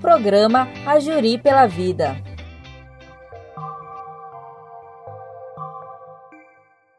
Programa 0.00 0.68
A 0.84 0.98
Juri 0.98 1.38
pela 1.38 1.64
Vida. 1.66 2.20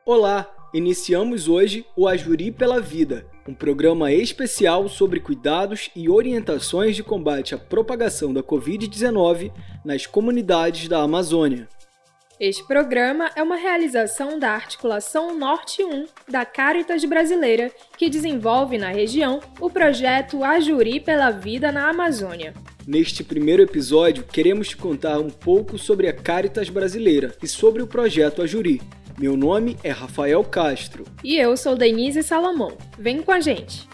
Olá, 0.06 0.50
iniciamos 0.74 1.50
hoje 1.50 1.86
o 1.98 2.08
Ajuri 2.08 2.50
pela 2.50 2.80
Vida, 2.80 3.28
um 3.46 3.54
programa 3.54 4.10
especial 4.10 4.88
sobre 4.88 5.20
cuidados 5.20 5.92
e 5.94 6.08
orientações 6.08 6.96
de 6.96 7.04
combate 7.04 7.54
à 7.54 7.58
propagação 7.58 8.34
da 8.34 8.42
Covid-19 8.42 9.52
nas 9.84 10.06
comunidades 10.06 10.88
da 10.88 11.02
Amazônia. 11.02 11.68
Este 12.40 12.64
programa 12.64 13.32
é 13.36 13.42
uma 13.42 13.56
realização 13.56 14.38
da 14.38 14.52
Articulação 14.52 15.36
Norte 15.36 15.84
1 15.84 16.06
da 16.30 16.46
Caritas 16.46 17.04
Brasileira, 17.04 17.72
que 17.98 18.12
desenvolve 18.12 18.78
na 18.78 18.90
região 18.90 19.40
o 19.60 19.72
projeto 19.72 20.44
Ajuri 20.44 21.00
pela 21.00 21.32
Vida 21.32 21.72
na 21.72 21.90
Amazônia. 21.90 22.54
Neste 22.86 23.24
primeiro 23.24 23.64
episódio, 23.64 24.24
queremos 24.24 24.68
te 24.68 24.78
contar 24.78 25.18
um 25.18 25.32
pouco 25.32 25.80
sobre 25.80 26.08
a 26.08 26.14
Caritas 26.14 26.70
Brasileira 26.70 27.36
e 27.42 27.48
sobre 27.48 27.82
o 27.82 27.88
projeto 27.88 28.44
Ajuri. 28.44 28.84
Meu 29.18 29.36
nome 29.36 29.76
é 29.84 29.90
Rafael 29.90 30.44
Castro. 30.44 31.06
E 31.24 31.38
eu 31.38 31.58
sou 31.58 31.76
Denise 31.76 32.22
Salomão. 32.22 32.78
Vem 33.00 33.24
com 33.24 33.32
a 33.32 33.40
gente! 33.40 33.90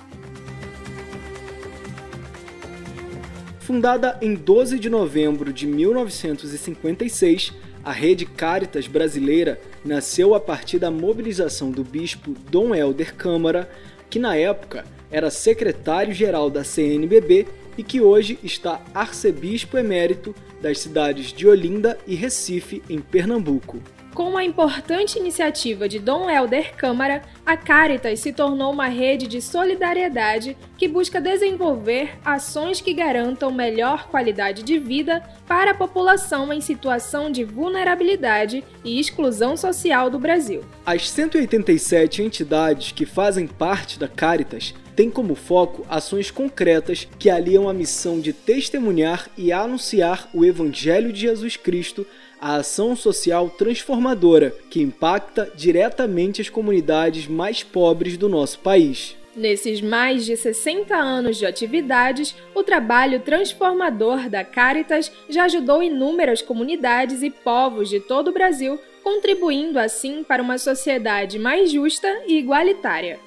Fundada 3.74 4.20
em 4.22 4.36
12 4.36 4.78
de 4.78 4.88
novembro 4.88 5.52
de 5.52 5.66
1956, 5.66 7.54
a 7.84 7.92
Rede 7.92 8.24
Caritas 8.24 8.86
Brasileira 8.86 9.60
nasceu 9.84 10.36
a 10.36 10.40
partir 10.40 10.78
da 10.78 10.92
mobilização 10.92 11.72
do 11.72 11.84
bispo 11.84 12.36
Dom 12.52 12.76
Helder 12.76 13.16
Câmara, 13.16 13.68
que 14.12 14.20
na 14.20 14.36
época 14.36 14.86
era 15.10 15.32
secretário-geral 15.32 16.52
da 16.52 16.64
CNBB 16.64 17.48
e 17.76 17.82
que 17.82 18.00
hoje 18.00 18.38
está 18.44 18.80
arcebispo 18.94 19.76
emérito 19.76 20.36
das 20.62 20.78
cidades 20.78 21.34
de 21.34 21.48
Olinda 21.48 21.98
e 22.06 22.14
Recife, 22.14 22.84
em 22.88 23.00
Pernambuco. 23.00 23.80
Com 24.14 24.38
a 24.38 24.44
importante 24.44 25.18
iniciativa 25.18 25.90
de 25.90 25.98
Dom 25.98 26.30
Helder 26.30 26.76
Câmara, 26.76 27.24
a 27.44 27.58
Caritas 27.58 28.20
se 28.20 28.32
tornou 28.32 28.72
uma 28.72 28.88
rede 28.88 29.26
de 29.26 29.42
solidariedade 29.42 30.56
que 30.78 30.88
busca 30.88 31.20
desenvolver 31.20 32.12
ações 32.24 32.80
que 32.80 32.94
garantam 32.94 33.52
melhor 33.52 34.08
qualidade 34.10 34.62
de 34.62 34.78
vida 34.78 35.24
para 35.48 35.72
a 35.72 35.74
população 35.74 36.54
em 36.54 36.62
situação 36.62 37.32
de 37.32 37.44
vulnerabilidade 37.44 38.64
e 38.86 39.00
exclusão 39.00 39.58
social 39.58 40.12
do 40.12 40.20
Brasil. 40.20 40.64
As 40.86 41.10
187 41.10 42.22
entidades 42.22 42.92
que 42.92 43.08
fazem 43.08 43.48
parte 43.48 43.98
da 43.98 44.08
Caritas 44.08 44.76
têm 44.96 45.10
como 45.10 45.34
foco 45.34 45.84
ações 45.90 46.30
concretas 46.30 47.08
que 47.18 47.32
aliam 47.32 47.68
a 47.68 47.74
missão 47.74 48.20
de 48.20 48.32
testemunhar 48.32 49.28
e 49.36 49.52
anunciar 49.52 50.30
o 50.32 50.46
Evangelho 50.46 51.12
de 51.12 51.22
Jesus 51.22 51.58
Cristo 51.58 52.06
a 52.44 52.58
ação 52.58 52.94
social 52.94 53.50
transformadora 53.50 54.54
que 54.70 54.82
impacta 54.82 55.50
diretamente 55.56 56.42
as 56.42 56.50
comunidades 56.50 57.26
mais 57.26 57.64
pobres 57.64 58.18
do 58.18 58.28
nosso 58.28 58.60
país. 58.60 59.16
Nesses 59.34 59.80
mais 59.80 60.26
de 60.26 60.36
60 60.36 60.94
anos 60.94 61.38
de 61.38 61.46
atividades, 61.46 62.36
o 62.54 62.62
trabalho 62.62 63.22
transformador 63.22 64.30
da 64.30 64.44
Caritas 64.44 65.10
já 65.30 65.46
ajudou 65.46 65.82
inúmeras 65.82 66.42
comunidades 66.42 67.24
e 67.24 67.30
povos 67.30 67.88
de 67.88 68.02
todo 68.02 68.28
o 68.28 68.34
Brasil, 68.34 68.78
contribuindo 69.02 69.80
assim 69.80 70.22
para 70.22 70.44
uma 70.44 70.58
sociedade 70.58 71.40
mais 71.40 71.72
justa 71.72 72.10
e 72.28 72.38
igualitária. 72.38 73.22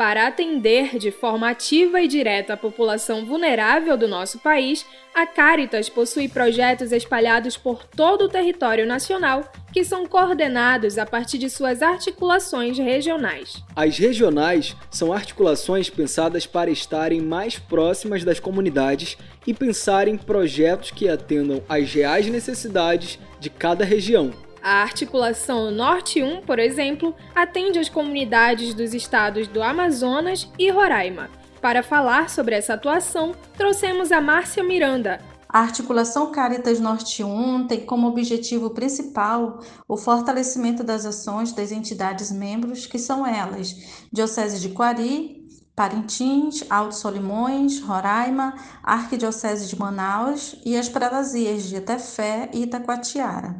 Para 0.00 0.26
atender 0.26 0.98
de 0.98 1.10
forma 1.10 1.50
ativa 1.50 2.00
e 2.00 2.08
direta 2.08 2.54
a 2.54 2.56
população 2.56 3.26
vulnerável 3.26 3.98
do 3.98 4.08
nosso 4.08 4.38
país, 4.38 4.86
a 5.14 5.26
Caritas 5.26 5.90
possui 5.90 6.26
projetos 6.26 6.90
espalhados 6.90 7.58
por 7.58 7.84
todo 7.84 8.24
o 8.24 8.28
território 8.30 8.86
nacional 8.86 9.52
que 9.70 9.84
são 9.84 10.06
coordenados 10.06 10.96
a 10.96 11.04
partir 11.04 11.36
de 11.36 11.50
suas 11.50 11.82
articulações 11.82 12.78
regionais. 12.78 13.62
As 13.76 13.98
regionais 13.98 14.74
são 14.90 15.12
articulações 15.12 15.90
pensadas 15.90 16.46
para 16.46 16.70
estarem 16.70 17.20
mais 17.20 17.58
próximas 17.58 18.24
das 18.24 18.40
comunidades 18.40 19.18
e 19.46 19.52
pensar 19.52 20.08
em 20.08 20.16
projetos 20.16 20.92
que 20.92 21.10
atendam 21.10 21.62
às 21.68 21.92
reais 21.92 22.26
necessidades 22.26 23.18
de 23.38 23.50
cada 23.50 23.84
região. 23.84 24.32
A 24.62 24.82
articulação 24.82 25.70
Norte 25.70 26.22
1, 26.22 26.42
por 26.42 26.58
exemplo, 26.58 27.14
atende 27.34 27.78
as 27.78 27.88
comunidades 27.88 28.74
dos 28.74 28.92
estados 28.92 29.48
do 29.48 29.62
Amazonas 29.62 30.50
e 30.58 30.70
Roraima. 30.70 31.30
Para 31.62 31.82
falar 31.82 32.28
sobre 32.28 32.54
essa 32.54 32.74
atuação, 32.74 33.34
trouxemos 33.56 34.12
a 34.12 34.20
Márcia 34.20 34.62
Miranda. 34.62 35.18
A 35.48 35.60
articulação 35.60 36.30
Caritas 36.30 36.78
Norte 36.78 37.24
1 37.24 37.66
tem 37.66 37.80
como 37.80 38.06
objetivo 38.06 38.70
principal 38.70 39.60
o 39.88 39.96
fortalecimento 39.96 40.84
das 40.84 41.06
ações 41.06 41.52
das 41.52 41.72
entidades 41.72 42.30
membros, 42.30 42.86
que 42.86 42.98
são 42.98 43.26
elas: 43.26 43.74
Diocese 44.12 44.60
de 44.60 44.68
Quari, 44.68 45.48
Parintins, 45.74 46.64
Alto 46.68 46.94
Solimões, 46.94 47.80
Roraima, 47.80 48.54
Arquidiocese 48.82 49.68
de 49.68 49.78
Manaus 49.78 50.54
e 50.64 50.76
as 50.76 50.88
prelazias 50.88 51.62
de 51.64 51.76
Etefé 51.76 52.50
e 52.52 52.64
Itacoatiara. 52.64 53.56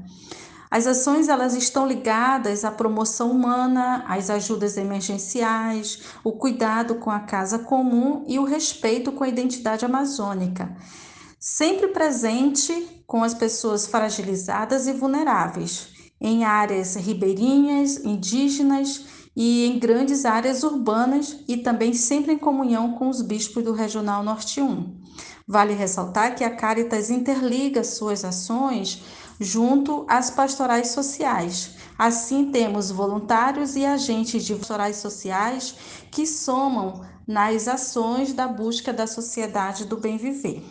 As 0.71 0.87
ações 0.87 1.29
elas 1.29 1.55
estão 1.55 1.85
ligadas 1.85 2.65
à 2.65 2.71
promoção 2.71 3.33
humana, 3.33 4.05
às 4.07 4.31
ajudas 4.31 4.77
emergenciais, 4.77 6.03
o 6.23 6.31
cuidado 6.31 6.95
com 6.95 7.11
a 7.11 7.19
casa 7.19 7.59
comum 7.59 8.25
e 8.29 8.39
o 8.39 8.45
respeito 8.45 9.11
com 9.11 9.25
a 9.25 9.29
identidade 9.29 9.85
amazônica, 9.85 10.73
sempre 11.41 11.89
presente 11.89 13.03
com 13.05 13.25
as 13.25 13.35
pessoas 13.35 13.89
fragilizadas 13.89 14.87
e 14.87 14.93
vulneráveis, 14.93 15.89
em 16.21 16.45
áreas 16.45 16.95
ribeirinhas, 16.95 18.05
indígenas 18.05 19.07
e 19.35 19.67
em 19.67 19.77
grandes 19.77 20.25
áreas 20.25 20.63
urbanas 20.63 21.43
e 21.49 21.57
também 21.57 21.95
sempre 21.95 22.35
em 22.35 22.39
comunhão 22.39 22.93
com 22.93 23.09
os 23.09 23.23
bispos 23.23 23.65
do 23.65 23.73
Regional 23.73 24.23
Norte 24.23 24.61
1. 24.61 25.01
Vale 25.49 25.75
ressaltar 25.75 26.37
que 26.37 26.45
a 26.45 26.55
Caritas 26.55 27.11
interliga 27.11 27.83
suas 27.83 28.25
ações 28.25 29.03
junto 29.41 30.05
às 30.07 30.31
pastorais 30.31 30.89
sociais. 30.89 31.77
Assim, 31.99 32.51
temos 32.51 32.91
voluntários 32.91 33.75
e 33.75 33.87
agentes 33.87 34.45
de 34.45 34.55
pastorais 34.55 34.97
sociais 34.97 35.75
que 36.11 36.27
somam 36.27 37.05
nas 37.27 37.67
ações 37.67 38.35
da 38.35 38.47
busca 38.47 38.93
da 38.93 39.07
sociedade 39.07 39.87
do 39.87 39.97
bem 39.97 40.19
viver. 40.19 40.63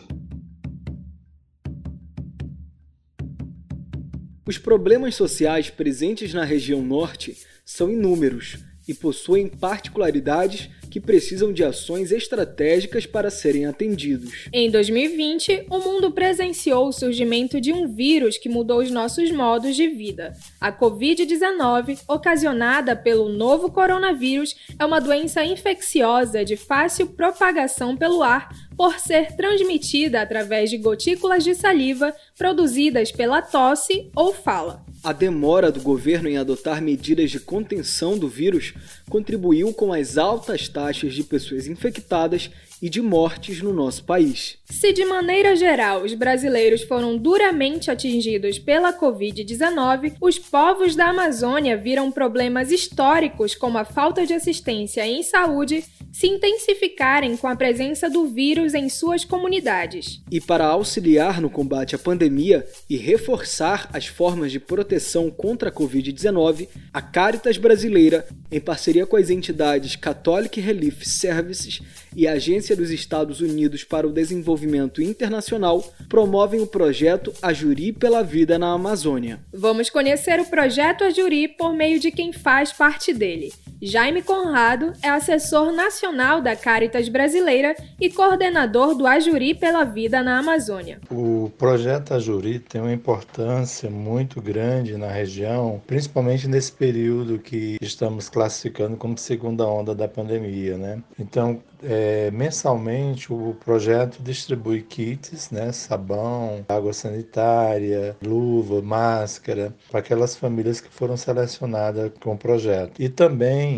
Os 4.46 4.58
problemas 4.58 5.14
sociais 5.14 5.70
presentes 5.70 6.34
na 6.34 6.44
região 6.44 6.82
norte 6.82 7.36
são 7.64 7.90
inúmeros 7.90 8.58
e 8.86 8.94
possuem 8.94 9.48
particularidades 9.48 10.68
que 10.90 11.00
precisam 11.00 11.52
de 11.52 11.62
ações 11.62 12.10
estratégicas 12.10 13.06
para 13.06 13.30
serem 13.30 13.66
atendidos. 13.66 14.48
Em 14.52 14.70
2020, 14.70 15.66
o 15.70 15.78
mundo 15.78 16.10
presenciou 16.10 16.88
o 16.88 16.92
surgimento 16.92 17.60
de 17.60 17.72
um 17.72 17.86
vírus 17.86 18.36
que 18.36 18.48
mudou 18.48 18.80
os 18.80 18.90
nossos 18.90 19.30
modos 19.30 19.76
de 19.76 19.86
vida. 19.88 20.32
A 20.60 20.72
Covid-19, 20.72 22.00
ocasionada 22.08 22.96
pelo 22.96 23.28
novo 23.28 23.70
coronavírus, 23.70 24.56
é 24.78 24.84
uma 24.84 25.00
doença 25.00 25.44
infecciosa 25.44 26.44
de 26.44 26.56
fácil 26.56 27.06
propagação 27.08 27.96
pelo 27.96 28.22
ar 28.22 28.50
por 28.76 28.98
ser 28.98 29.36
transmitida 29.36 30.22
através 30.22 30.70
de 30.70 30.78
gotículas 30.78 31.44
de 31.44 31.54
saliva 31.54 32.14
produzidas 32.36 33.12
pela 33.12 33.42
tosse 33.42 34.10
ou 34.16 34.32
fala. 34.32 34.84
A 35.02 35.14
demora 35.14 35.72
do 35.72 35.80
governo 35.80 36.28
em 36.28 36.36
adotar 36.36 36.82
medidas 36.82 37.30
de 37.30 37.40
contenção 37.40 38.18
do 38.18 38.28
vírus 38.28 38.74
contribuiu 39.08 39.72
com 39.72 39.94
as 39.94 40.18
altas 40.18 40.68
taxas 40.68 41.14
de 41.14 41.24
pessoas 41.24 41.66
infectadas 41.66 42.50
e 42.82 42.88
de 42.88 43.00
mortes 43.00 43.60
no 43.62 43.72
nosso 43.72 44.04
país. 44.04 44.58
Se 44.64 44.92
de 44.92 45.04
maneira 45.04 45.54
geral 45.54 46.02
os 46.02 46.14
brasileiros 46.14 46.82
foram 46.82 47.16
duramente 47.16 47.90
atingidos 47.90 48.58
pela 48.58 48.92
Covid-19, 48.92 50.14
os 50.20 50.38
povos 50.38 50.96
da 50.96 51.10
Amazônia 51.10 51.76
viram 51.76 52.10
problemas 52.10 52.70
históricos 52.70 53.54
como 53.54 53.78
a 53.78 53.84
falta 53.84 54.24
de 54.26 54.32
assistência 54.32 55.06
em 55.06 55.22
saúde 55.22 55.84
se 56.12 56.26
intensificarem 56.26 57.36
com 57.36 57.46
a 57.46 57.54
presença 57.54 58.10
do 58.10 58.26
vírus 58.26 58.74
em 58.74 58.88
suas 58.88 59.24
comunidades. 59.24 60.20
E 60.30 60.40
para 60.40 60.66
auxiliar 60.66 61.40
no 61.40 61.48
combate 61.48 61.94
à 61.94 61.98
pandemia 61.98 62.66
e 62.88 62.96
reforçar 62.96 63.88
as 63.92 64.06
formas 64.06 64.50
de 64.50 64.58
proteção 64.58 65.30
contra 65.30 65.68
a 65.68 65.72
Covid-19, 65.72 66.68
a 66.92 67.00
Caritas 67.00 67.58
Brasileira, 67.58 68.26
em 68.50 68.60
parceria 68.60 69.06
com 69.06 69.16
as 69.16 69.30
entidades 69.30 69.96
Catholic 69.96 70.60
Relief 70.60 71.04
Services 71.06 71.80
e 72.16 72.26
a 72.26 72.32
Agência 72.32 72.76
dos 72.76 72.90
Estados 72.90 73.40
Unidos 73.40 73.84
para 73.84 74.06
o 74.06 74.12
Desenvolvimento 74.12 75.02
Internacional 75.02 75.82
promovem 76.08 76.60
o 76.60 76.66
projeto 76.66 77.32
Ajuri 77.42 77.92
pela 77.92 78.22
Vida 78.22 78.58
na 78.58 78.72
Amazônia. 78.72 79.40
Vamos 79.52 79.90
conhecer 79.90 80.40
o 80.40 80.44
projeto 80.44 81.04
Ajuri 81.04 81.48
por 81.48 81.72
meio 81.72 82.00
de 82.00 82.10
quem 82.10 82.32
faz 82.32 82.72
parte 82.72 83.12
dele. 83.12 83.52
Jaime 83.82 84.20
Conrado 84.20 84.92
é 85.02 85.08
assessor 85.08 85.72
nacional 85.72 86.42
da 86.42 86.54
Caritas 86.54 87.08
Brasileira 87.08 87.74
e 87.98 88.10
coordenador 88.10 88.94
do 88.94 89.06
Ajuri 89.06 89.54
pela 89.54 89.84
Vida 89.84 90.22
na 90.22 90.38
Amazônia. 90.38 91.00
O 91.10 91.50
projeto 91.56 92.12
Ajuri 92.12 92.58
tem 92.58 92.78
uma 92.78 92.92
importância 92.92 93.88
muito 93.88 94.38
grande 94.42 94.98
na 94.98 95.08
região, 95.08 95.80
principalmente 95.86 96.46
nesse 96.46 96.72
período 96.72 97.38
que 97.38 97.78
estamos 97.80 98.28
classificando 98.28 98.98
como 98.98 99.16
segunda 99.16 99.66
onda 99.66 99.94
da 99.94 100.06
pandemia, 100.06 100.76
né? 100.76 101.02
Então, 101.18 101.62
é, 101.82 102.30
mensalmente 102.30 103.32
o 103.32 103.56
projeto 103.64 104.22
distribui 104.22 104.82
kits, 104.82 105.50
né, 105.50 105.72
sabão, 105.72 106.64
água 106.68 106.92
sanitária, 106.92 108.14
luva, 108.22 108.82
máscara, 108.82 109.74
para 109.90 110.00
aquelas 110.00 110.36
famílias 110.36 110.80
que 110.80 110.90
foram 110.90 111.16
selecionadas 111.16 112.12
com 112.20 112.34
o 112.34 112.38
projeto. 112.38 113.00
E 113.00 113.08
também 113.08 113.69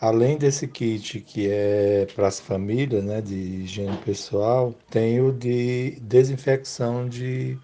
Além 0.00 0.36
desse 0.38 0.68
kit 0.68 1.20
que 1.20 1.48
é 1.50 2.06
para 2.14 2.26
as 2.28 2.38
famílias, 2.40 3.02
né, 3.04 3.20
de 3.22 3.34
higiene 3.34 3.96
pessoal, 3.98 4.74
tem 4.90 5.20
o 5.20 5.32
de 5.32 5.98
desinfecção 6.02 7.08
de 7.08 7.58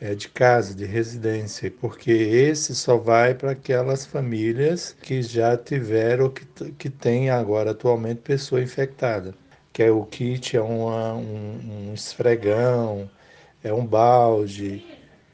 é, 0.00 0.14
de 0.14 0.28
casa, 0.28 0.74
de 0.74 0.84
residência, 0.84 1.70
porque 1.80 2.10
esse 2.10 2.74
só 2.74 2.96
vai 2.96 3.34
para 3.34 3.52
aquelas 3.52 4.06
famílias 4.06 4.96
que 5.02 5.22
já 5.22 5.56
tiveram, 5.56 6.30
que, 6.30 6.44
que 6.72 6.90
tem 6.90 7.30
agora 7.30 7.72
atualmente 7.72 8.20
pessoa 8.20 8.62
infectada. 8.62 9.34
Que 9.72 9.82
é 9.84 9.90
o 9.90 10.04
kit, 10.04 10.56
é 10.56 10.60
uma, 10.62 11.14
um, 11.14 11.90
um 11.90 11.94
esfregão, 11.94 13.08
é 13.62 13.72
um 13.72 13.84
balde, 13.86 14.84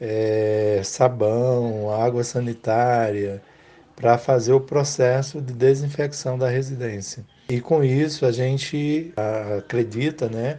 é 0.00 0.80
sabão, 0.84 1.90
água 1.90 2.24
sanitária, 2.24 3.42
para 3.96 4.18
fazer 4.18 4.52
o 4.52 4.60
processo 4.60 5.40
de 5.40 5.52
desinfecção 5.52 6.38
da 6.38 6.48
residência. 6.48 7.24
E 7.48 7.60
com 7.60 7.84
isso 7.84 8.26
a 8.26 8.32
gente 8.32 9.12
acredita, 9.58 10.28
né, 10.28 10.58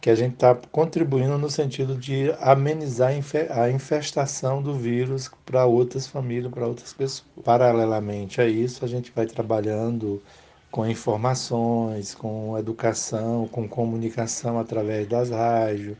que 0.00 0.08
a 0.08 0.14
gente 0.14 0.34
está 0.34 0.54
contribuindo 0.72 1.36
no 1.36 1.50
sentido 1.50 1.94
de 1.94 2.32
amenizar 2.40 3.12
a 3.50 3.70
infestação 3.70 4.62
do 4.62 4.74
vírus 4.74 5.30
para 5.44 5.66
outras 5.66 6.06
famílias, 6.06 6.52
para 6.52 6.66
outras 6.66 6.92
pessoas. 6.92 7.28
Paralelamente 7.44 8.40
a 8.40 8.46
isso, 8.46 8.84
a 8.84 8.88
gente 8.88 9.12
vai 9.14 9.26
trabalhando 9.26 10.22
com 10.70 10.86
informações, 10.86 12.14
com 12.14 12.56
educação, 12.56 13.46
com 13.48 13.68
comunicação 13.68 14.58
através 14.58 15.06
das 15.06 15.30
rádios, 15.30 15.96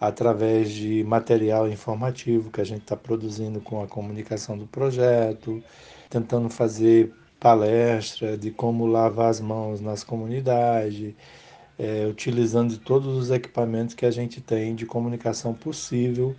através 0.00 0.70
de 0.70 1.04
material 1.04 1.68
informativo 1.68 2.50
que 2.50 2.60
a 2.60 2.64
gente 2.64 2.82
está 2.82 2.96
produzindo 2.96 3.60
com 3.60 3.82
a 3.82 3.86
comunicação 3.86 4.56
do 4.56 4.66
projeto, 4.66 5.62
tentando 6.08 6.48
fazer 6.48 7.12
palestra 7.38 8.38
de 8.38 8.50
como 8.50 8.86
lavar 8.86 9.28
as 9.28 9.40
mãos 9.40 9.80
nas 9.80 10.02
comunidades, 10.02 11.14
é, 11.78 12.06
utilizando 12.06 12.78
todos 12.78 13.16
os 13.16 13.30
equipamentos 13.30 13.94
que 13.94 14.06
a 14.06 14.10
gente 14.10 14.40
tem 14.40 14.74
de 14.74 14.86
comunicação 14.86 15.52
possível 15.52 16.34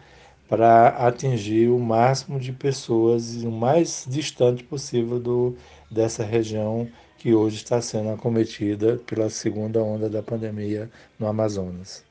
para 0.48 0.90
atingir 0.90 1.70
o 1.70 1.80
máximo 1.80 2.40
de 2.40 2.52
pessoas 2.52 3.44
o 3.44 3.52
mais 3.52 4.06
distante 4.08 4.64
possível 4.64 5.20
do, 5.20 5.56
dessa 5.90 6.24
região 6.24 6.88
que 7.18 7.34
hoje 7.34 7.58
está 7.58 7.82
sendo 7.82 8.10
acometida 8.10 9.00
pela 9.06 9.30
segunda 9.30 9.82
onda 9.82 10.10
da 10.10 10.22
pandemia 10.22 10.90
no 11.20 11.28
Amazonas. 11.28 12.04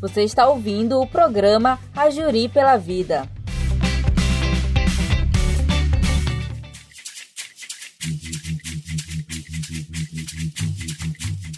Você 0.00 0.22
está 0.22 0.48
ouvindo 0.48 1.00
o 1.00 1.06
programa 1.06 1.78
A 1.96 2.10
Juri 2.10 2.48
pela 2.48 2.76
Vida. 2.76 3.28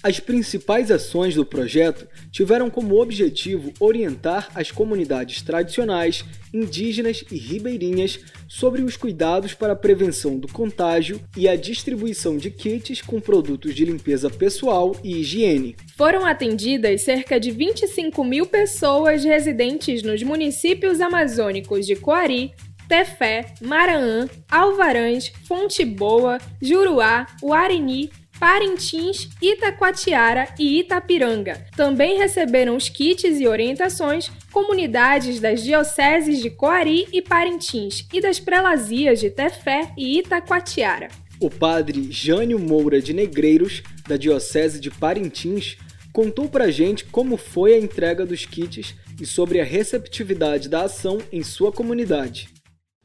As 0.05 0.21
principais 0.21 0.91
ações 0.91 1.35
do 1.35 1.47
projeto 1.47 2.07
tiveram 2.31 2.69
como 2.69 3.01
objetivo 3.01 3.73
orientar 3.81 4.51
as 4.55 4.71
comunidades 4.71 5.41
tradicionais, 5.41 6.23
indígenas 6.53 7.25
e 7.33 7.39
ribeirinhas 7.39 8.21
sobre 8.47 8.83
os 8.83 8.99
cuidados 8.99 9.55
para 9.55 9.73
a 9.73 9.77
prevenção 9.77 10.39
do 10.39 10.47
contágio 10.47 11.23
e 11.35 11.49
a 11.49 11.57
distribuição 11.57 12.37
de 12.37 12.51
kits 12.51 13.01
com 13.01 13.19
produtos 13.19 13.75
de 13.75 13.87
limpeza 13.87 14.29
pessoal 14.29 14.95
e 15.03 15.23
higiene. 15.23 15.75
Foram 15.97 16.27
atendidas 16.27 17.01
cerca 17.01 17.41
de 17.41 17.51
25 17.51 18.23
mil 18.23 18.45
pessoas 18.45 19.25
residentes 19.25 20.03
nos 20.03 20.23
municípios 20.23 21.01
amazônicos 21.01 21.87
de 21.87 21.97
Coari, 21.97 22.53
Tefé, 22.87 23.55
Maranhã, 23.63 24.29
Alvarães, 24.51 25.33
Fonte 25.49 25.83
Boa, 25.83 26.37
Juruá, 26.61 27.27
Uarini, 27.43 28.11
Parintins, 28.45 29.31
Itacoatiara 29.41 30.49
e 30.59 30.81
Itapiranga. 30.81 31.65
Também 31.75 32.19
receberam 32.19 32.77
os 32.77 32.91
kits 32.91 33.41
e 33.41 33.49
orientações 33.49 34.31
comunidades 34.53 35.41
das 35.41 35.63
dioceses 35.63 36.43
de 36.43 36.51
Coari 36.51 37.09
e 37.11 37.23
Parintins 37.23 38.07
e 38.13 38.21
das 38.21 38.39
prelazias 38.39 39.19
de 39.19 39.31
Tefé 39.31 39.91
e 39.97 40.19
Itacoatiara. 40.19 41.09
O 41.41 41.49
padre 41.49 42.13
Jânio 42.13 42.59
Moura 42.59 43.01
de 43.01 43.15
Negreiros, 43.15 43.83
da 44.07 44.19
diocese 44.19 44.79
de 44.79 44.91
Parintins, 44.91 45.79
contou 46.13 46.47
pra 46.47 46.71
gente 46.71 47.07
como 47.07 47.39
foi 47.39 47.73
a 47.73 47.79
entrega 47.79 48.27
dos 48.27 48.45
kits 48.45 48.95
e 49.19 49.25
sobre 49.25 49.59
a 49.59 49.65
receptividade 49.65 50.69
da 50.69 50.83
ação 50.83 51.17
em 51.33 51.43
sua 51.43 51.73
comunidade. 51.73 52.54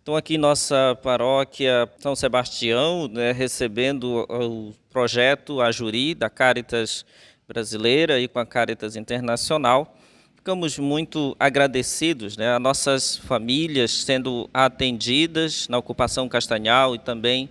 Então 0.09 0.17
aqui 0.17 0.39
nossa 0.39 0.97
paróquia 1.03 1.87
São 1.99 2.15
Sebastião, 2.15 3.07
né, 3.07 3.31
recebendo 3.31 4.25
o 4.27 4.73
projeto 4.89 5.61
Ajuri 5.61 6.15
da 6.15 6.31
Caritas 6.31 7.05
brasileira 7.47 8.19
e 8.19 8.27
com 8.27 8.39
a 8.39 8.45
Caritas 8.45 8.95
Internacional. 8.95 9.95
Ficamos 10.35 10.79
muito 10.79 11.35
agradecidos, 11.39 12.37
né, 12.37 12.55
a 12.55 12.59
nossas 12.59 13.17
famílias 13.17 13.91
sendo 13.91 14.49
atendidas 14.51 15.67
na 15.67 15.77
ocupação 15.77 16.27
Castanhal 16.27 16.95
e 16.95 16.97
também 16.97 17.47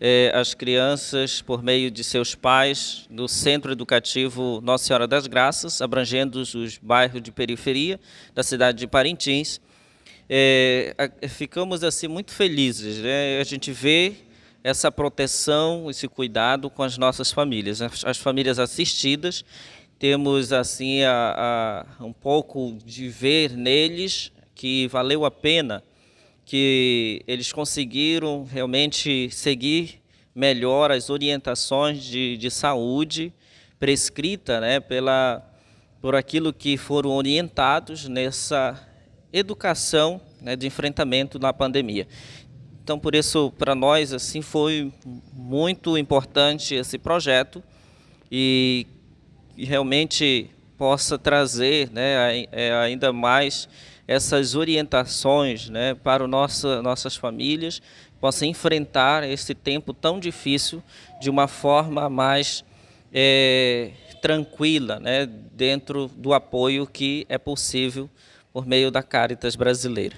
eh, 0.00 0.30
as 0.32 0.54
crianças 0.54 1.42
por 1.42 1.60
meio 1.60 1.90
de 1.90 2.04
seus 2.04 2.36
pais 2.36 3.08
no 3.10 3.26
Centro 3.26 3.72
Educativo 3.72 4.60
Nossa 4.62 4.84
Senhora 4.84 5.08
das 5.08 5.26
Graças, 5.26 5.82
abrangendo 5.82 6.38
os 6.38 6.78
bairros 6.78 7.20
de 7.20 7.32
periferia 7.32 7.98
da 8.32 8.44
cidade 8.44 8.78
de 8.78 8.86
Parintins 8.86 9.60
é, 10.28 11.10
ficamos 11.28 11.84
assim 11.84 12.08
muito 12.08 12.32
felizes. 12.32 12.98
Né? 12.98 13.40
A 13.40 13.44
gente 13.44 13.72
vê 13.72 14.14
essa 14.62 14.90
proteção, 14.90 15.88
esse 15.88 16.08
cuidado 16.08 16.68
com 16.68 16.82
as 16.82 16.98
nossas 16.98 17.30
famílias, 17.30 17.80
as, 17.80 18.04
as 18.04 18.18
famílias 18.18 18.58
assistidas. 18.58 19.44
Temos 19.98 20.52
assim 20.52 21.02
a, 21.04 21.86
a, 21.98 22.04
um 22.04 22.12
pouco 22.12 22.76
de 22.84 23.08
ver 23.08 23.52
neles 23.52 24.32
que 24.54 24.88
valeu 24.88 25.24
a 25.24 25.30
pena, 25.30 25.82
que 26.44 27.22
eles 27.26 27.52
conseguiram 27.52 28.44
realmente 28.44 29.30
seguir 29.30 30.02
melhor 30.34 30.90
as 30.90 31.08
orientações 31.08 32.02
de, 32.02 32.36
de 32.36 32.50
saúde 32.50 33.32
prescrita, 33.78 34.60
né, 34.60 34.80
pela 34.80 35.42
por 36.00 36.14
aquilo 36.14 36.52
que 36.52 36.76
foram 36.76 37.10
orientados 37.10 38.06
nessa 38.06 38.78
educação 39.32 40.20
né, 40.40 40.56
de 40.56 40.66
enfrentamento 40.66 41.38
na 41.38 41.52
pandemia. 41.52 42.06
Então, 42.82 42.98
por 42.98 43.14
isso, 43.14 43.52
para 43.58 43.74
nós, 43.74 44.12
assim, 44.12 44.40
foi 44.40 44.92
muito 45.32 45.98
importante 45.98 46.74
esse 46.74 46.98
projeto 46.98 47.62
e, 48.30 48.86
e 49.56 49.64
realmente 49.64 50.50
possa 50.78 51.18
trazer 51.18 51.90
né, 51.90 52.46
é, 52.52 52.72
ainda 52.74 53.12
mais 53.12 53.68
essas 54.06 54.54
orientações 54.54 55.68
né, 55.68 55.94
para 55.94 56.22
o 56.22 56.28
nosso, 56.28 56.80
nossas 56.80 57.16
famílias, 57.16 57.82
possa 58.20 58.46
enfrentar 58.46 59.28
esse 59.28 59.54
tempo 59.54 59.92
tão 59.92 60.20
difícil 60.20 60.82
de 61.20 61.28
uma 61.28 61.48
forma 61.48 62.08
mais 62.08 62.64
é, 63.12 63.90
tranquila, 64.22 65.00
né, 65.00 65.26
dentro 65.26 66.08
do 66.08 66.32
apoio 66.32 66.86
que 66.86 67.26
é 67.28 67.36
possível 67.36 68.08
por 68.56 68.64
meio 68.64 68.90
da 68.90 69.02
Caritas 69.02 69.54
brasileira. 69.54 70.16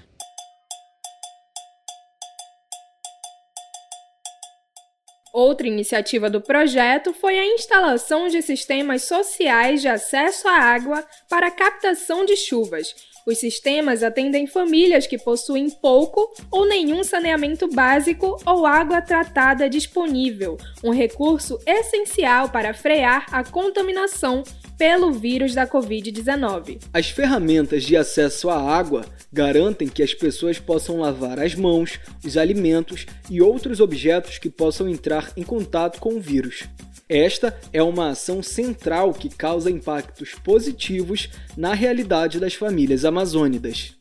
Outra 5.35 5.67
iniciativa 5.67 6.31
do 6.31 6.41
projeto 6.41 7.13
foi 7.13 7.37
a 7.37 7.45
instalação 7.45 8.29
de 8.29 8.41
sistemas 8.41 9.03
sociais 9.03 9.83
de 9.83 9.89
acesso 9.89 10.47
à 10.47 10.53
água 10.53 11.05
para 11.29 11.51
captação 11.51 12.25
de 12.25 12.37
chuvas. 12.37 12.95
Os 13.27 13.39
sistemas 13.39 14.05
atendem 14.05 14.47
famílias 14.47 15.09
que 15.09 15.19
possuem 15.19 15.69
pouco 15.69 16.33
ou 16.49 16.65
nenhum 16.65 17.03
saneamento 17.03 17.67
básico 17.67 18.41
ou 18.47 18.65
água 18.65 19.03
tratada 19.03 19.69
disponível, 19.69 20.57
um 20.85 20.93
recurso 20.93 21.59
essencial 21.67 22.51
para 22.51 22.73
frear 22.73 23.27
a 23.33 23.43
contaminação 23.43 24.45
pelo 24.79 25.13
vírus 25.13 25.55
da 25.55 25.67
Covid-19. 25.67 26.81
As 26.95 27.11
ferramentas 27.11 27.83
de 27.83 27.97
acesso 27.97 28.49
à 28.49 28.57
água 28.57 29.05
garantem 29.33 29.89
que 29.89 30.03
as 30.03 30.15
pessoas 30.15 30.61
possam 30.61 31.01
lavar 31.01 31.41
as 31.41 31.57
mãos, 31.57 31.99
os 32.25 32.37
alimentos 32.37 33.05
e 33.29 33.43
outros 33.43 33.81
objetos 33.81 34.39
que 34.39 34.49
possam 34.49 34.89
entrar 34.89 35.33
em 35.37 35.43
contato 35.43 35.99
com 35.99 36.15
o 36.15 36.21
vírus. 36.21 36.69
Esta 37.09 37.59
é 37.73 37.83
uma 37.83 38.11
ação 38.11 38.43
central 38.43 39.13
que 39.13 39.29
causa 39.29 39.71
impactos 39.71 40.35
positivos 40.45 41.29
na 41.57 41.75
realidade 41.75 42.39
das 42.39 42.55
famílias 42.55 43.05
amazônidas. 43.05 43.95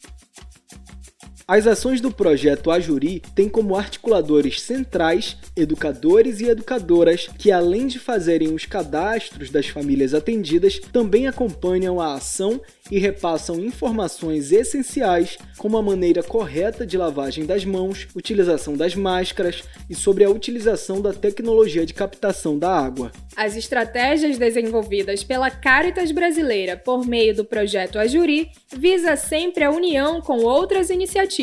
As 1.49 1.65
ações 1.65 2.01
do 2.01 2.11
projeto 2.11 2.69
Ajuri 2.69 3.21
têm 3.33 3.47
como 3.47 3.77
articuladores 3.77 4.61
centrais 4.61 5.37
educadores 5.55 6.41
e 6.41 6.49
educadoras 6.49 7.29
que, 7.37 7.53
além 7.53 7.87
de 7.87 7.97
fazerem 7.99 8.53
os 8.53 8.65
cadastros 8.65 9.49
das 9.49 9.67
famílias 9.67 10.13
atendidas, 10.13 10.77
também 10.91 11.25
acompanham 11.25 12.01
a 12.01 12.15
ação 12.15 12.59
e 12.91 12.99
repassam 12.99 13.61
informações 13.61 14.51
essenciais 14.51 15.37
como 15.57 15.77
a 15.77 15.81
maneira 15.81 16.21
correta 16.21 16.85
de 16.85 16.97
lavagem 16.97 17.45
das 17.45 17.63
mãos, 17.63 18.07
utilização 18.13 18.75
das 18.75 18.93
máscaras 18.93 19.63
e 19.89 19.95
sobre 19.95 20.25
a 20.25 20.29
utilização 20.29 21.01
da 21.01 21.13
tecnologia 21.13 21.85
de 21.85 21.93
captação 21.93 22.59
da 22.59 22.69
água. 22.69 23.09
As 23.37 23.55
estratégias 23.55 24.37
desenvolvidas 24.37 25.23
pela 25.23 25.49
Caritas 25.49 26.11
Brasileira 26.11 26.75
por 26.75 27.05
meio 27.05 27.33
do 27.33 27.45
projeto 27.45 27.99
Ajuri 27.99 28.49
visa 28.75 29.15
sempre 29.15 29.63
a 29.63 29.71
união 29.71 30.21
com 30.21 30.39
outras 30.39 30.89
iniciativas, 30.89 31.36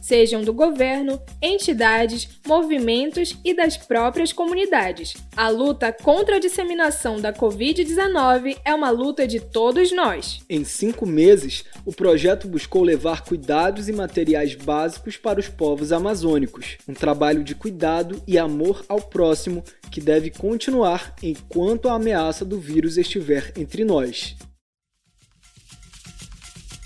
sejam 0.00 0.42
do 0.42 0.52
governo, 0.52 1.20
entidades, 1.40 2.28
movimentos 2.46 3.36
e 3.44 3.54
das 3.54 3.76
próprias 3.76 4.32
comunidades. 4.32 5.14
A 5.36 5.48
luta 5.48 5.92
contra 5.92 6.36
a 6.36 6.40
disseminação 6.40 7.20
da 7.20 7.32
Covid-19 7.32 8.56
é 8.64 8.74
uma 8.74 8.90
luta 8.90 9.26
de 9.26 9.38
todos 9.38 9.92
nós. 9.92 10.40
Em 10.48 10.64
cinco 10.64 11.06
meses, 11.06 11.64
o 11.84 11.92
projeto 11.92 12.48
buscou 12.48 12.82
levar 12.82 13.24
cuidados 13.24 13.88
e 13.88 13.92
materiais 13.92 14.54
básicos 14.54 15.16
para 15.16 15.40
os 15.40 15.48
povos 15.48 15.92
amazônicos. 15.92 16.78
Um 16.88 16.94
trabalho 16.94 17.44
de 17.44 17.54
cuidado 17.54 18.22
e 18.26 18.38
amor 18.38 18.84
ao 18.88 19.00
próximo 19.00 19.62
que 19.90 20.00
deve 20.00 20.30
continuar 20.30 21.14
enquanto 21.22 21.88
a 21.88 21.94
ameaça 21.94 22.44
do 22.44 22.58
vírus 22.58 22.96
estiver 22.96 23.52
entre 23.56 23.84
nós. 23.84 24.36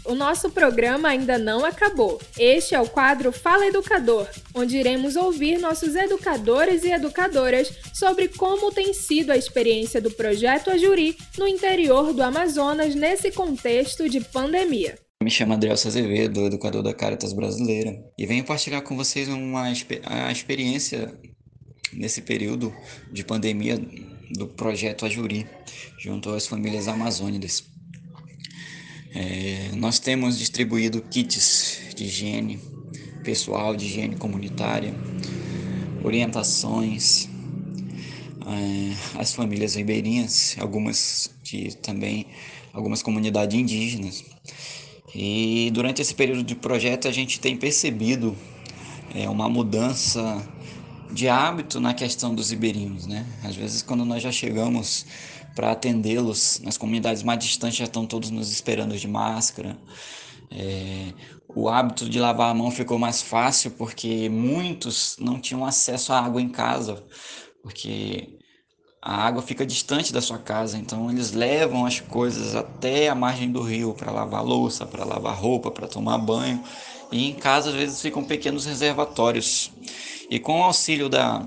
O 0.04 0.14
nosso 0.14 0.50
programa 0.50 1.09
ainda 1.09 1.38
não 1.38 1.64
acabou. 1.64 2.21
Este 2.38 2.75
é 2.75 2.80
o 2.80 2.88
quadro 2.88 3.30
Fala 3.30 3.66
Educador, 3.66 4.28
onde 4.54 4.76
iremos 4.76 5.14
ouvir 5.14 5.59
nossos 5.59 5.94
educadores 5.94 6.82
e 6.82 6.90
educadoras 6.90 7.73
sobre 7.94 8.28
como 8.28 8.73
tem 8.73 8.92
sido 8.92 9.30
a 9.30 9.37
experiência 9.37 10.00
do 10.00 10.11
projeto 10.11 10.71
Ajuri 10.71 11.16
no 11.38 11.47
interior 11.47 12.12
do 12.12 12.23
Amazonas 12.23 12.94
nesse 12.94 13.30
contexto 13.30 14.09
de 14.09 14.21
pandemia. 14.21 14.99
Me 15.23 15.30
chamo 15.30 15.52
Adriel 15.52 15.75
Azevedo, 15.75 16.47
educador 16.47 16.82
da 16.82 16.92
Caritas 16.92 17.32
Brasileira, 17.32 17.97
e 18.18 18.26
venho 18.26 18.44
partilhar 18.44 18.82
com 18.82 18.97
vocês 18.97 19.28
uma 19.28 19.73
a 20.04 20.32
experiência 20.32 21.16
nesse 21.92 22.23
período 22.23 22.75
de 23.12 23.23
pandemia 23.23 23.78
do 24.32 24.49
projeto 24.49 25.06
Ajuri, 25.06 25.47
junto 25.99 26.30
às 26.30 26.47
famílias 26.47 26.88
amazônicas. 26.88 27.72
É, 29.14 29.71
nós 29.76 29.99
temos 29.99 30.38
distribuído 30.38 31.02
kits 31.02 31.81
de 31.95 32.04
higiene 32.04 32.59
pessoal, 33.23 33.76
de 33.76 33.85
higiene 33.85 34.16
comunitária, 34.16 34.95
orientações 36.02 37.28
é, 38.47 39.21
às 39.21 39.35
famílias 39.35 39.75
ribeirinhas, 39.75 40.57
algumas 40.59 41.31
de 41.42 41.76
também 41.76 42.26
algumas 42.73 43.02
comunidades 43.02 43.59
indígenas. 43.59 44.25
E 45.14 45.71
durante 45.75 46.00
esse 46.00 46.14
período 46.14 46.42
de 46.42 46.54
projeto 46.54 47.07
a 47.07 47.12
gente 47.12 47.38
tem 47.38 47.57
percebido 47.57 48.35
é, 49.14 49.28
uma 49.28 49.49
mudança 49.49 50.42
de 51.12 51.28
hábito 51.28 51.78
na 51.78 51.92
questão 51.92 52.35
dos 52.35 52.50
ribeirinhos, 52.50 53.07
né? 53.07 53.26
Às 53.45 53.54
vezes 53.54 53.83
quando 53.83 54.04
nós 54.04 54.23
já 54.23 54.33
chegamos 54.33 55.04
para 55.54 55.73
atendê-los. 55.73 56.61
Nas 56.64 56.76
comunidades 56.76 57.23
mais 57.23 57.38
distantes 57.38 57.78
já 57.78 57.85
estão 57.85 58.06
todos 58.06 58.30
nos 58.30 58.50
esperando 58.50 58.97
de 58.97 59.09
máscara. 59.09 59.76
É, 60.50 61.12
o 61.54 61.68
hábito 61.68 62.09
de 62.09 62.18
lavar 62.18 62.50
a 62.50 62.54
mão 62.54 62.71
ficou 62.71 62.99
mais 62.99 63.23
fácil 63.23 63.71
porque 63.73 64.28
muitos 64.28 65.16
não 65.18 65.40
tinham 65.40 65.64
acesso 65.64 66.12
à 66.12 66.21
água 66.21 66.40
em 66.40 66.49
casa, 66.49 67.02
porque 67.62 68.38
a 69.00 69.26
água 69.26 69.42
fica 69.42 69.66
distante 69.66 70.12
da 70.12 70.21
sua 70.21 70.38
casa, 70.38 70.78
então 70.78 71.11
eles 71.11 71.32
levam 71.32 71.85
as 71.85 71.99
coisas 72.00 72.54
até 72.54 73.09
a 73.09 73.14
margem 73.14 73.50
do 73.50 73.61
rio 73.61 73.94
para 73.94 74.12
lavar 74.12 74.44
louça, 74.44 74.87
para 74.87 75.04
lavar 75.04 75.37
roupa, 75.37 75.71
para 75.71 75.88
tomar 75.88 76.18
banho. 76.18 76.62
E 77.11 77.28
em 77.28 77.35
casa 77.35 77.71
às 77.71 77.75
vezes 77.75 78.00
ficam 78.00 78.25
pequenos 78.25 78.64
reservatórios. 78.64 79.73
E 80.30 80.38
com 80.38 80.61
o 80.61 80.62
auxílio 80.62 81.09
da, 81.09 81.47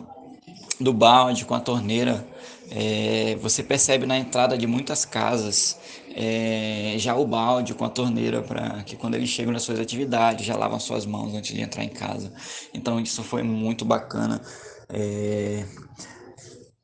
do 0.79 0.93
balde, 0.93 1.45
com 1.45 1.55
a 1.55 1.59
torneira, 1.59 2.27
é, 2.71 3.35
você 3.35 3.63
percebe 3.63 4.05
na 4.05 4.17
entrada 4.17 4.57
de 4.57 4.65
muitas 4.65 5.05
casas 5.05 5.77
é, 6.15 6.95
já 6.97 7.15
o 7.15 7.25
balde 7.25 7.73
com 7.73 7.83
a 7.83 7.89
torneira 7.89 8.41
para 8.41 8.83
que 8.83 8.95
quando 8.95 9.15
eles 9.15 9.29
chegam 9.29 9.51
nas 9.51 9.63
suas 9.63 9.79
atividades 9.79 10.45
já 10.45 10.55
lavam 10.55 10.79
suas 10.79 11.05
mãos 11.05 11.33
antes 11.33 11.53
de 11.53 11.61
entrar 11.61 11.83
em 11.83 11.89
casa. 11.89 12.33
Então 12.73 12.99
isso 12.99 13.21
foi 13.23 13.43
muito 13.43 13.83
bacana. 13.83 14.41
É, 14.89 15.65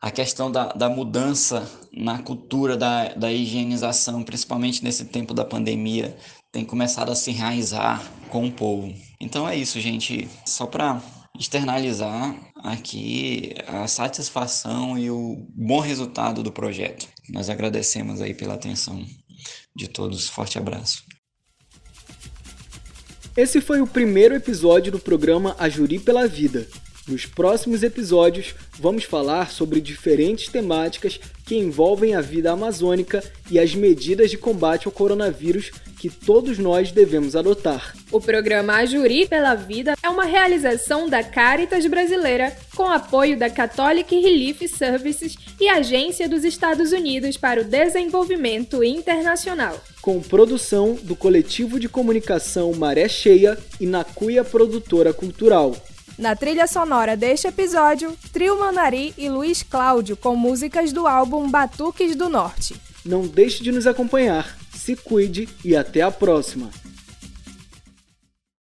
a 0.01 0.11
questão 0.11 0.51
da, 0.51 0.67
da 0.73 0.89
mudança 0.89 1.69
na 1.93 2.19
cultura 2.19 2.75
da, 2.75 3.13
da 3.13 3.31
higienização, 3.31 4.23
principalmente 4.23 4.83
nesse 4.83 5.05
tempo 5.05 5.33
da 5.33 5.45
pandemia, 5.45 6.17
tem 6.51 6.65
começado 6.65 7.11
a 7.11 7.15
se 7.15 7.31
enraizar 7.31 8.03
com 8.29 8.47
o 8.47 8.51
povo. 8.51 8.93
Então 9.19 9.47
é 9.47 9.55
isso, 9.55 9.79
gente. 9.79 10.27
Só 10.45 10.65
para 10.65 11.01
externalizar 11.41 12.35
aqui 12.63 13.55
a 13.67 13.87
satisfação 13.87 14.95
e 14.97 15.09
o 15.09 15.43
bom 15.49 15.79
resultado 15.79 16.43
do 16.43 16.51
projeto. 16.51 17.07
Nós 17.29 17.49
agradecemos 17.49 18.21
aí 18.21 18.33
pela 18.33 18.53
atenção 18.53 19.03
de 19.75 19.87
todos. 19.87 20.29
Forte 20.29 20.59
abraço. 20.59 21.03
Esse 23.35 23.59
foi 23.59 23.81
o 23.81 23.87
primeiro 23.87 24.35
episódio 24.35 24.91
do 24.91 24.99
programa 24.99 25.55
A 25.57 25.67
Juri 25.67 25.97
pela 25.97 26.27
Vida. 26.27 26.67
Nos 27.07 27.25
próximos 27.25 27.81
episódios, 27.81 28.53
vamos 28.79 29.03
falar 29.03 29.51
sobre 29.51 29.81
diferentes 29.81 30.49
temáticas 30.49 31.19
que 31.45 31.55
envolvem 31.55 32.13
a 32.15 32.21
vida 32.21 32.51
amazônica 32.51 33.23
e 33.49 33.59
as 33.59 33.73
medidas 33.73 34.29
de 34.29 34.37
combate 34.37 34.87
ao 34.87 34.91
coronavírus 34.91 35.71
que 35.99 36.09
todos 36.09 36.57
nós 36.57 36.91
devemos 36.91 37.35
adotar. 37.35 37.93
O 38.11 38.19
programa 38.19 38.75
Ajuri 38.77 39.27
pela 39.27 39.53
Vida 39.55 39.95
é 40.01 40.09
uma 40.09 40.25
realização 40.25 41.07
da 41.07 41.23
Caritas 41.23 41.85
Brasileira 41.85 42.55
com 42.75 42.85
apoio 42.85 43.37
da 43.37 43.49
Catholic 43.49 44.15
Relief 44.19 44.67
Services 44.67 45.35
e 45.59 45.69
Agência 45.69 46.29
dos 46.29 46.43
Estados 46.43 46.91
Unidos 46.91 47.37
para 47.37 47.61
o 47.61 47.63
Desenvolvimento 47.63 48.83
Internacional. 48.83 49.79
Com 50.01 50.19
produção 50.21 50.97
do 51.03 51.15
coletivo 51.15 51.79
de 51.79 51.87
comunicação 51.87 52.73
Maré 52.73 53.07
Cheia 53.07 53.57
e 53.79 53.85
Nacuia 53.85 54.43
Produtora 54.43 55.13
Cultural. 55.13 55.75
Na 56.21 56.35
trilha 56.35 56.67
sonora 56.67 57.17
deste 57.17 57.47
episódio, 57.47 58.15
Trio 58.31 58.59
Manari 58.59 59.11
e 59.17 59.27
Luiz 59.27 59.63
Cláudio 59.63 60.15
com 60.15 60.35
músicas 60.35 60.93
do 60.93 61.07
álbum 61.07 61.49
Batuques 61.49 62.15
do 62.15 62.29
Norte. 62.29 62.75
Não 63.03 63.25
deixe 63.25 63.63
de 63.63 63.71
nos 63.71 63.87
acompanhar 63.87 64.55
se 64.71 64.95
cuide 64.95 65.49
e 65.63 65.75
até 65.75 66.01
a 66.01 66.11
próxima! 66.11 66.69